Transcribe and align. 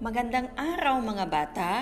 Magandang 0.00 0.48
araw 0.56 0.96
mga 0.96 1.26
bata! 1.28 1.72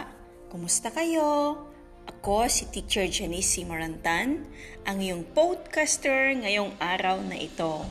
Kumusta 0.51 0.91
kayo? 0.91 1.55
Ako 2.03 2.51
si 2.51 2.67
Teacher 2.67 3.07
Janice 3.07 3.47
Simarantan, 3.47 4.43
ang 4.83 4.99
iyong 4.99 5.23
podcaster 5.23 6.35
ngayong 6.35 6.75
araw 6.83 7.23
na 7.23 7.39
ito. 7.39 7.87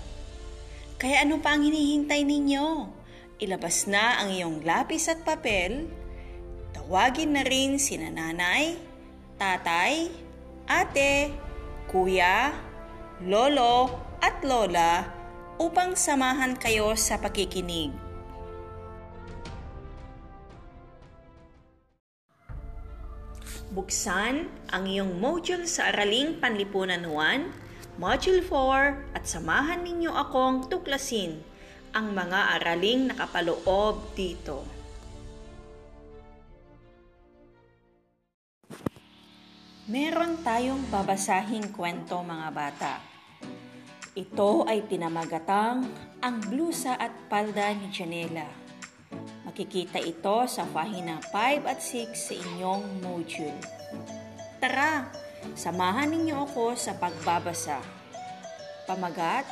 Kaya 0.99 1.23
ano 1.23 1.39
pa 1.39 1.55
ang 1.55 1.63
hinihintay 1.63 2.27
ninyo? 2.27 2.91
Ilabas 3.39 3.87
na 3.87 4.19
ang 4.19 4.35
iyong 4.35 4.67
lapis 4.67 5.07
at 5.07 5.23
papel, 5.23 5.87
tawagin 6.75 7.31
na 7.31 7.47
rin 7.47 7.79
si 7.79 7.95
nanay, 7.95 8.75
tatay, 9.39 10.11
ate, 10.67 11.31
kuya, 11.87 12.51
lolo 13.23 13.95
at 14.19 14.43
lola 14.43 15.07
upang 15.55 15.95
samahan 15.95 16.59
kayo 16.59 16.99
sa 16.99 17.15
pakikinig. 17.15 18.06
Buksan 23.67 24.47
ang 24.71 24.87
iyong 24.87 25.19
module 25.19 25.67
sa 25.67 25.91
Araling 25.91 26.39
Panlipunan 26.39 27.03
1, 27.03 27.99
Module 27.99 28.39
4 28.39 29.11
at 29.11 29.27
samahan 29.27 29.83
ninyo 29.83 30.07
akong 30.07 30.71
tuklasin 30.71 31.43
ang 31.91 32.15
mga 32.15 32.55
araling 32.55 33.11
nakapaloob 33.11 34.15
dito. 34.15 34.63
Meron 39.91 40.39
tayong 40.47 40.87
babasahing 40.87 41.75
kwento 41.75 42.23
mga 42.23 42.47
bata. 42.55 43.03
Ito 44.15 44.63
ay 44.63 44.87
pinamagatang 44.87 45.83
ang 46.23 46.35
blusa 46.47 46.95
at 46.95 47.11
palda 47.27 47.75
ni 47.75 47.91
Janela 47.91 48.66
Makikita 49.57 49.97
ito 49.97 50.45
sa 50.45 50.69
pahina 50.69 51.17
5 51.33 51.65
at 51.65 51.81
6 51.81 52.13
sa 52.13 52.37
inyong 52.37 53.01
module. 53.01 53.57
Tara, 54.61 55.09
samahan 55.57 56.13
ninyo 56.13 56.45
ako 56.45 56.77
sa 56.77 56.93
pagbabasa. 56.93 57.81
Pamagat, 58.85 59.49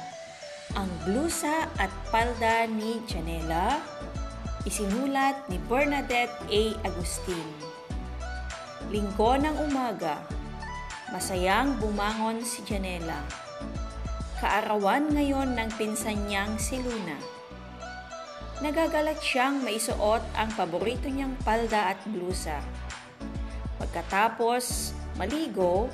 ang 0.77 0.85
blusa 1.09 1.65
at 1.81 1.89
palda 2.13 2.69
ni 2.69 3.01
Janela, 3.09 3.81
isinulat 4.69 5.49
ni 5.49 5.57
Bernadette 5.65 6.37
A. 6.53 6.63
Agustin. 6.85 7.49
Linggo 8.93 9.41
ng 9.41 9.57
umaga, 9.57 10.21
masayang 11.09 11.81
bumangon 11.81 12.45
si 12.45 12.61
Janela. 12.61 13.25
Kaarawan 14.37 15.17
ngayon 15.17 15.57
ng 15.57 15.69
pinsan 15.81 16.29
niyang 16.29 16.61
si 16.61 16.77
Luna 16.77 17.34
nagagalat 18.65 19.21
siyang 19.21 19.61
maisuot 19.61 20.25
ang 20.33 20.49
paborito 20.57 21.05
niyang 21.05 21.37
palda 21.45 21.93
at 21.93 22.01
blusa. 22.09 22.57
Pagkatapos 23.77 24.97
maligo, 25.21 25.85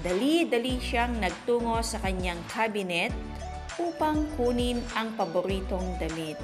dali-dali 0.00 0.80
siyang 0.80 1.20
nagtungo 1.20 1.84
sa 1.84 2.00
kanyang 2.00 2.40
cabinet 2.48 3.12
upang 3.76 4.24
kunin 4.40 4.80
ang 4.96 5.12
paboritong 5.20 6.00
damit. 6.00 6.40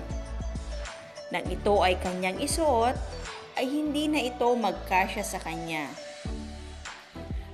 Nang 1.32 1.48
ito 1.48 1.80
ay 1.80 1.96
kanyang 1.96 2.36
isuot, 2.44 2.98
ay 3.56 3.64
hindi 3.64 4.04
na 4.12 4.20
ito 4.20 4.52
magkasya 4.52 5.24
sa 5.24 5.40
kanya. 5.40 5.88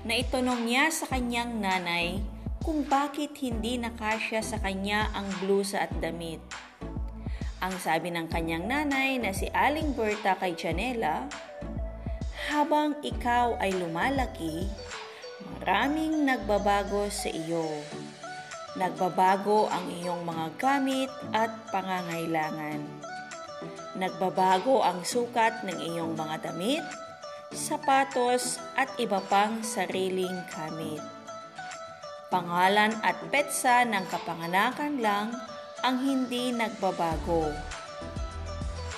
Naitanong 0.02 0.66
niya 0.66 0.90
sa 0.90 1.06
kanyang 1.06 1.62
nanay 1.62 2.18
kung 2.66 2.82
bakit 2.82 3.38
hindi 3.38 3.78
nakasya 3.78 4.42
sa 4.42 4.58
kanya 4.58 5.14
ang 5.14 5.30
blusa 5.38 5.86
at 5.86 5.94
damit. 6.02 6.42
Ang 7.66 7.82
sabi 7.82 8.14
ng 8.14 8.30
kanyang 8.30 8.70
nanay 8.70 9.18
na 9.18 9.34
si 9.34 9.50
Aling 9.50 9.90
Berta 9.98 10.38
kay 10.38 10.54
Janela, 10.54 11.26
habang 12.46 12.94
ikaw 13.02 13.58
ay 13.58 13.74
lumalaki, 13.74 14.70
maraming 15.50 16.22
nagbabago 16.22 17.10
sa 17.10 17.26
iyo. 17.26 17.66
Nagbabago 18.78 19.66
ang 19.66 19.82
iyong 19.98 20.22
mga 20.22 20.46
gamit 20.62 21.10
at 21.34 21.50
pangangailangan. 21.74 22.86
Nagbabago 23.98 24.86
ang 24.86 25.02
sukat 25.02 25.66
ng 25.66 25.90
iyong 25.90 26.14
mga 26.14 26.46
damit, 26.46 26.86
sapatos 27.50 28.62
at 28.78 28.94
iba 29.02 29.18
pang 29.26 29.66
sariling 29.66 30.38
gamit. 30.54 31.02
Pangalan 32.30 32.94
at 33.02 33.18
petsa 33.34 33.82
ng 33.82 34.06
kapanganakan 34.06 35.02
lang 35.02 35.34
ang 35.86 36.02
hindi 36.02 36.50
nagbabago. 36.50 37.54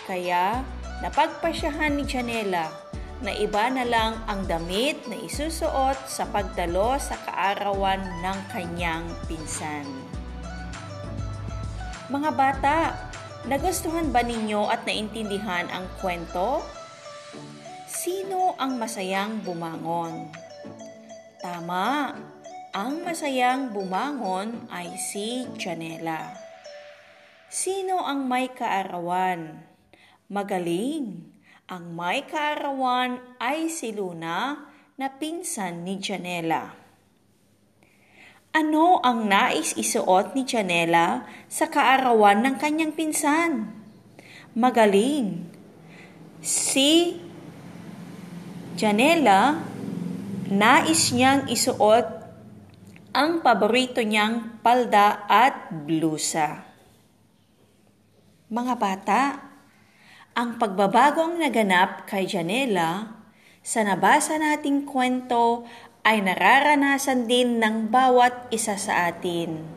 Kaya 0.08 0.64
napagpasyahan 1.04 2.00
ni 2.00 2.08
Janela 2.08 2.72
na 3.20 3.28
iba 3.36 3.68
na 3.68 3.84
lang 3.84 4.24
ang 4.24 4.48
damit 4.48 5.04
na 5.04 5.20
isusuot 5.20 6.08
sa 6.08 6.24
pagdalo 6.32 6.96
sa 6.96 7.20
kaarawan 7.28 8.00
ng 8.24 8.38
kanyang 8.48 9.04
pinsan. 9.28 9.84
Mga 12.08 12.30
bata, 12.32 12.76
nagustuhan 13.44 14.08
ba 14.08 14.24
ninyo 14.24 14.72
at 14.72 14.88
naintindihan 14.88 15.68
ang 15.68 15.84
kwento? 16.00 16.64
Sino 17.84 18.56
ang 18.56 18.80
masayang 18.80 19.44
bumangon? 19.44 20.32
Tama, 21.44 22.16
ang 22.72 22.92
masayang 23.04 23.76
bumangon 23.76 24.72
ay 24.72 24.88
si 24.96 25.44
Janela. 25.60 26.47
Sino 27.48 28.04
ang 28.04 28.28
may 28.28 28.52
kaarawan? 28.52 29.64
Magaling! 30.28 31.32
Ang 31.64 31.96
may 31.96 32.28
kaarawan 32.28 33.24
ay 33.40 33.72
si 33.72 33.88
Luna 33.88 34.68
na 35.00 35.08
pinsan 35.16 35.80
ni 35.80 35.96
Janela. 35.96 36.76
Ano 38.52 39.00
ang 39.00 39.32
nais 39.32 39.72
isuot 39.80 40.36
ni 40.36 40.44
Janela 40.44 41.24
sa 41.48 41.72
kaarawan 41.72 42.44
ng 42.44 42.54
kanyang 42.60 42.92
pinsan? 42.92 43.72
Magaling! 44.52 45.48
Si 46.44 47.16
Janela, 48.76 49.56
nais 50.52 51.16
niyang 51.16 51.48
isuot 51.48 52.06
ang 53.16 53.40
paborito 53.40 54.04
niyang 54.04 54.60
palda 54.60 55.24
at 55.24 55.72
blusa. 55.72 56.67
Mga 58.48 58.74
bata, 58.80 59.22
ang 60.32 60.56
pagbabagong 60.56 61.36
naganap 61.36 62.08
kay 62.08 62.24
Janela 62.24 63.12
sa 63.60 63.84
nabasa 63.84 64.40
nating 64.40 64.88
kwento 64.88 65.68
ay 66.00 66.24
nararanasan 66.24 67.28
din 67.28 67.60
ng 67.60 67.92
bawat 67.92 68.48
isa 68.48 68.80
sa 68.80 69.12
atin. 69.12 69.68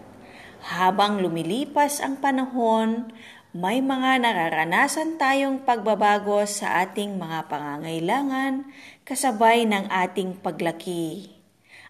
Habang 0.63 1.19
lumilipas 1.19 1.99
ang 1.99 2.23
panahon, 2.23 3.11
may 3.51 3.83
mga 3.83 4.23
nararanasan 4.23 5.19
tayong 5.19 5.67
pagbabago 5.67 6.39
sa 6.47 6.87
ating 6.87 7.19
mga 7.19 7.51
pangangailangan 7.51 8.71
kasabay 9.03 9.67
ng 9.67 9.91
ating 9.91 10.39
paglaki. 10.39 11.27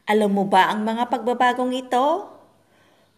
Alam 0.09 0.33
mo 0.33 0.49
ba 0.49 0.73
ang 0.73 0.81
mga 0.81 1.13
pagbabagong 1.13 1.77
ito? 1.77 2.25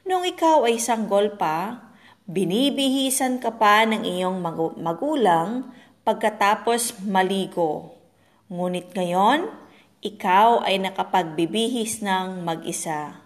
Nung 0.04 0.28
ikaw 0.28 0.68
ay 0.68 0.84
sanggol 0.84 1.40
pa, 1.40 1.83
Binibihisan 2.24 3.44
ka 3.44 3.60
pa 3.60 3.84
ng 3.84 4.08
iyong 4.08 4.40
magulang 4.80 5.68
pagkatapos 6.08 7.04
maligo. 7.04 8.00
Ngunit 8.48 8.96
ngayon, 8.96 9.52
ikaw 10.00 10.64
ay 10.64 10.80
nakapagbibihis 10.80 12.00
ng 12.00 12.40
mag-isa. 12.48 13.20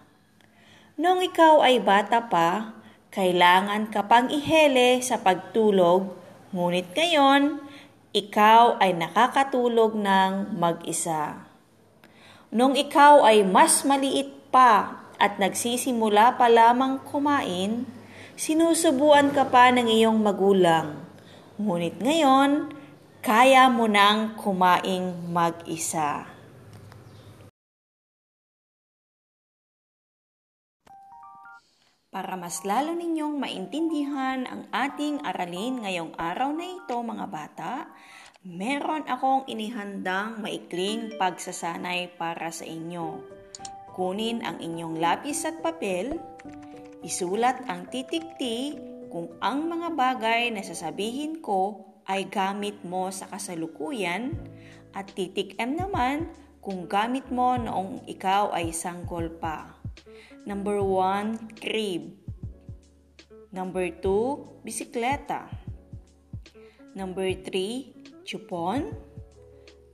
Nung 0.98 1.22
ikaw 1.22 1.62
ay 1.62 1.78
bata 1.78 2.26
pa, 2.26 2.74
kailangan 3.14 3.86
ka 3.86 4.02
pang 4.10 4.34
ihele 4.34 4.98
sa 4.98 5.22
pagtulog, 5.22 6.18
ngunit 6.50 6.90
ngayon, 6.90 7.62
ikaw 8.10 8.82
ay 8.82 8.98
nakakatulog 8.98 9.94
ng 9.94 10.58
mag-isa. 10.58 11.46
Nung 12.50 12.74
ikaw 12.74 13.22
ay 13.22 13.46
mas 13.46 13.86
maliit 13.86 14.50
pa 14.50 15.06
at 15.22 15.38
nagsisimula 15.38 16.34
pa 16.34 16.50
lamang 16.50 16.98
kumain, 17.06 17.86
sinusubuan 18.38 19.34
ka 19.34 19.50
pa 19.50 19.74
ng 19.74 19.90
iyong 19.90 20.22
magulang. 20.22 20.94
Ngunit 21.58 21.98
ngayon, 21.98 22.70
kaya 23.18 23.66
mo 23.66 23.90
nang 23.90 24.38
kumaing 24.38 25.34
mag-isa. 25.34 26.30
Para 32.08 32.38
mas 32.38 32.62
lalo 32.62 32.94
ninyong 32.94 33.36
maintindihan 33.36 34.46
ang 34.46 34.70
ating 34.70 35.18
aralin 35.26 35.82
ngayong 35.82 36.14
araw 36.14 36.54
na 36.54 36.64
ito 36.64 36.94
mga 36.94 37.26
bata, 37.26 37.74
meron 38.46 39.02
akong 39.10 39.50
inihandang 39.50 40.38
maikling 40.38 41.10
pagsasanay 41.18 42.14
para 42.14 42.54
sa 42.54 42.64
inyo. 42.64 43.18
Kunin 43.98 44.46
ang 44.46 44.62
inyong 44.62 45.02
lapis 45.02 45.42
at 45.42 45.58
papel, 45.58 46.16
Isulat 46.98 47.62
ang 47.70 47.86
titikti 47.86 48.74
kung 49.06 49.30
ang 49.38 49.70
mga 49.70 49.94
bagay 49.94 50.50
na 50.50 50.66
sasabihin 50.66 51.38
ko 51.38 51.86
ay 52.10 52.26
gamit 52.26 52.82
mo 52.82 53.06
sa 53.14 53.30
kasalukuyan 53.30 54.34
at 54.96 55.06
titik-M 55.14 55.78
naman 55.78 56.26
kung 56.58 56.90
gamit 56.90 57.24
mo 57.30 57.54
noong 57.54 58.02
ikaw 58.10 58.50
ay 58.50 58.74
sanggol 58.74 59.30
pa. 59.38 59.78
Number 60.42 60.82
1, 60.82 61.60
crib. 61.62 62.18
Number 63.54 63.88
2, 63.94 64.66
bisikleta. 64.66 65.46
Number 66.98 67.30
3, 67.30 68.26
chupon. 68.26 68.90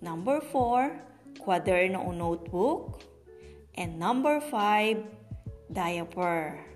Number 0.01 0.41
4, 0.41 1.37
kwaderno 1.37 2.01
o 2.01 2.17
notebook. 2.17 3.05
And 3.77 4.01
number 4.01 4.41
5, 4.41 5.69
diaper. 5.69 6.74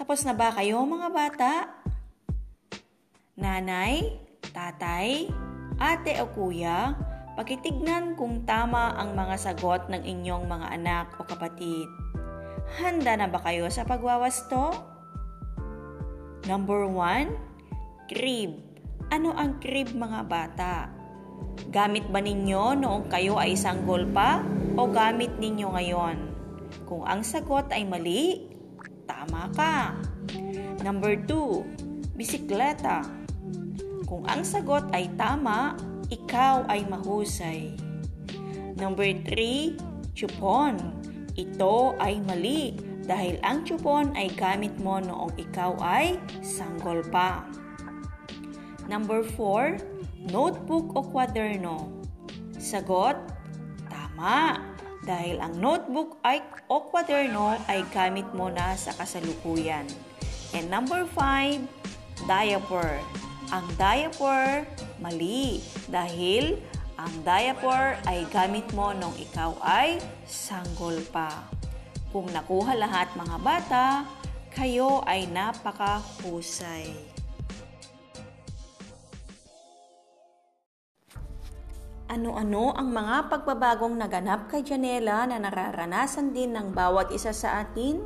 Tapos 0.00 0.24
na 0.24 0.32
ba 0.32 0.48
kayo 0.48 0.80
mga 0.80 1.08
bata? 1.12 1.52
Nanay, 3.36 4.16
tatay, 4.48 5.28
ate 5.76 6.16
o 6.24 6.32
kuya, 6.32 6.96
pakitignan 7.36 8.16
kung 8.16 8.48
tama 8.48 8.96
ang 8.96 9.12
mga 9.12 9.36
sagot 9.36 9.92
ng 9.92 10.00
inyong 10.00 10.48
mga 10.48 10.66
anak 10.72 11.20
o 11.20 11.28
kapatid. 11.28 11.84
Handa 12.80 13.12
na 13.20 13.28
ba 13.28 13.44
kayo 13.44 13.68
sa 13.68 13.84
pagwawasto? 13.84 14.72
Number 16.48 16.88
1, 16.88 18.08
crib. 18.08 18.56
Ano 19.12 19.36
ang 19.36 19.60
crib 19.60 19.92
mga 19.92 20.20
bata? 20.24 20.88
Gamit 21.68 22.08
ba 22.08 22.24
ninyo 22.24 22.72
noong 22.72 23.12
kayo 23.12 23.36
ay 23.36 23.52
sanggol 23.52 24.08
pa 24.08 24.40
o 24.80 24.88
gamit 24.88 25.36
ninyo 25.36 25.68
ngayon? 25.76 26.16
Kung 26.88 27.04
ang 27.04 27.20
sagot 27.20 27.68
ay 27.68 27.84
mali, 27.84 28.49
tama 29.30 29.46
ka. 29.54 29.94
Number 30.82 31.14
2, 31.14 32.18
bisikleta. 32.18 33.06
Kung 34.10 34.26
ang 34.26 34.42
sagot 34.42 34.90
ay 34.90 35.06
tama, 35.14 35.78
ikaw 36.10 36.66
ay 36.66 36.82
mahusay. 36.90 37.78
Number 38.74 39.06
3, 39.06 39.78
chupon. 40.18 40.82
Ito 41.38 41.94
ay 42.02 42.18
mali 42.26 42.74
dahil 43.06 43.38
ang 43.46 43.62
chupon 43.62 44.10
ay 44.18 44.34
gamit 44.34 44.74
mo 44.82 44.98
noong 44.98 45.38
ikaw 45.38 45.78
ay 45.78 46.18
sanggol 46.42 47.06
pa. 47.06 47.46
Number 48.90 49.22
4, 49.22 49.78
notebook 50.34 50.90
o 50.98 51.06
kwaderno. 51.06 51.86
Sagot, 52.58 53.14
tama. 53.86 54.58
Dahil 55.10 55.42
ang 55.42 55.58
notebook 55.58 56.22
ay, 56.22 56.38
o 56.70 56.86
kwaderno 56.86 57.58
ay 57.66 57.82
gamit 57.90 58.30
mo 58.30 58.46
na 58.46 58.78
sa 58.78 58.94
kasalukuyan. 58.94 59.82
And 60.54 60.70
number 60.70 61.02
5, 61.02 61.66
diaper. 62.30 63.02
Ang 63.50 63.66
diaper, 63.74 64.62
mali. 65.02 65.58
Dahil 65.90 66.62
ang 66.94 67.10
diaper 67.26 67.98
ay 68.06 68.22
gamit 68.30 68.70
mo 68.70 68.94
nung 68.94 69.16
ikaw 69.18 69.58
ay 69.66 69.98
sanggol 70.30 71.02
pa. 71.10 71.42
Kung 72.14 72.30
nakuha 72.30 72.78
lahat 72.78 73.10
mga 73.18 73.36
bata, 73.42 73.86
kayo 74.54 75.02
ay 75.10 75.26
napakahusay. 75.26 77.18
Ano-ano 82.10 82.74
ang 82.74 82.90
mga 82.90 83.30
pagbabagong 83.30 83.94
naganap 83.94 84.50
kay 84.50 84.66
Janela 84.66 85.30
na 85.30 85.38
nararanasan 85.38 86.34
din 86.34 86.50
ng 86.50 86.74
bawat 86.74 87.14
isa 87.14 87.30
sa 87.30 87.62
atin? 87.62 88.02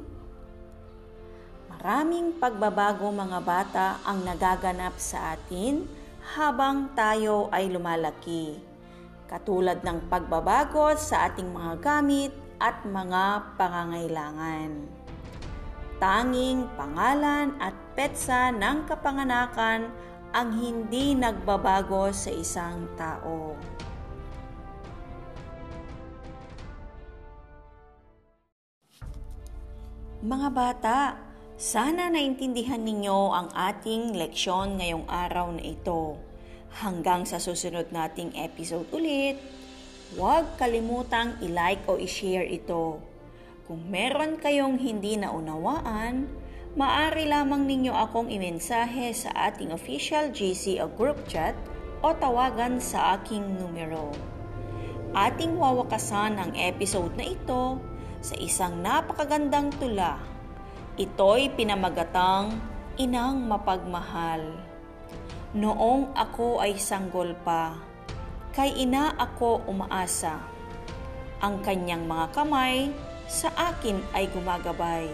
Maraming 1.73 2.37
pagbabago 2.37 3.09
mga 3.09 3.41
bata 3.41 3.87
ang 4.05 4.21
nagaganap 4.29 5.01
sa 5.01 5.33
atin 5.33 5.89
habang 6.37 6.93
tayo 6.93 7.49
ay 7.49 7.73
lumalaki. 7.73 8.61
Katulad 9.25 9.81
ng 9.81 10.13
pagbabago 10.13 10.93
sa 11.01 11.33
ating 11.33 11.49
mga 11.49 11.81
gamit 11.81 12.37
at 12.61 12.85
mga 12.85 13.57
pangangailangan. 13.57 14.85
Tanging 15.97 16.69
pangalan 16.77 17.57
at 17.57 17.73
petsa 17.97 18.53
ng 18.53 18.85
kapanganakan 18.85 19.89
ang 20.37 20.53
hindi 20.53 21.17
nagbabago 21.17 22.13
sa 22.13 22.29
isang 22.29 22.85
tao. 23.01 23.57
Mga 30.25 30.49
bata, 30.57 31.21
sana 31.61 32.09
naintindihan 32.09 32.81
ninyo 32.81 33.29
ang 33.29 33.53
ating 33.53 34.17
leksyon 34.17 34.81
ngayong 34.81 35.05
araw 35.05 35.53
na 35.53 35.61
ito. 35.61 36.17
Hanggang 36.81 37.29
sa 37.29 37.37
susunod 37.37 37.93
nating 37.93 38.33
episode 38.33 38.89
ulit, 38.89 39.37
huwag 40.17 40.57
kalimutang 40.57 41.37
i-like 41.45 41.85
o 41.85 42.01
i-share 42.01 42.49
ito. 42.49 43.05
Kung 43.69 43.85
meron 43.93 44.41
kayong 44.41 44.81
hindi 44.81 45.21
naunawaan, 45.21 46.25
maaari 46.73 47.29
lamang 47.29 47.69
ninyo 47.69 47.93
akong 47.93 48.33
imensahe 48.33 49.13
sa 49.13 49.29
ating 49.53 49.77
official 49.77 50.33
GC 50.33 50.81
o 50.81 50.89
group 50.89 51.21
chat 51.29 51.53
o 52.01 52.17
tawagan 52.17 52.81
sa 52.81 53.21
aking 53.21 53.61
numero. 53.61 54.09
Ating 55.13 55.61
wawakasan 55.61 56.41
ang 56.41 56.57
episode 56.57 57.13
na 57.13 57.29
ito 57.29 57.77
sa 58.25 58.33
isang 58.41 58.81
napakagandang 58.81 59.69
tula. 59.77 60.17
Ito'y 60.97 61.53
pinamagatang 61.53 62.57
Inang 62.97 63.45
Mapagmahal. 63.45 64.57
Noong 65.53 66.17
ako 66.17 66.65
ay 66.65 66.81
sanggol 66.81 67.37
pa, 67.45 67.77
kay 68.57 68.73
ina 68.81 69.13
ako 69.21 69.69
umaasa. 69.69 70.41
Ang 71.45 71.61
kanyang 71.61 72.09
mga 72.09 72.33
kamay 72.33 72.89
sa 73.29 73.53
akin 73.53 74.01
ay 74.17 74.33
gumagabay. 74.33 75.11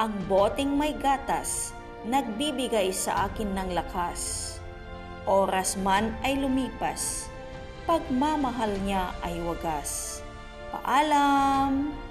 Ang 0.00 0.14
boteng 0.24 0.72
may 0.72 0.96
gatas, 0.96 1.76
nagbibigay 2.08 2.94
sa 2.96 3.28
akin 3.28 3.52
ng 3.52 3.76
lakas. 3.76 4.54
Oras 5.26 5.74
man 5.74 6.14
ay 6.22 6.38
lumipas, 6.38 7.26
pagmamahal 7.84 8.72
niya 8.86 9.10
ay 9.26 9.42
wagas. 9.42 10.22
Paalam! 10.70 12.05